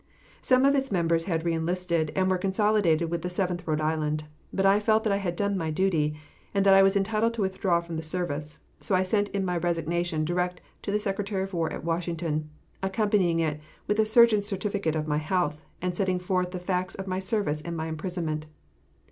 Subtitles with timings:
[0.41, 4.23] Some of its members had re enlisted, and were consolidated with the Seventh Rhode Island;
[4.51, 6.15] but I felt that I had done my duty,
[6.55, 9.57] and that I was entitled to withdraw from the service, so I sent in my
[9.57, 12.49] resignation direct to the Secretary of War at Washington,
[12.81, 17.05] accompanying it with a surgeon's certificate of my health, and setting forth the facts of
[17.05, 18.47] my service and my imprisonment.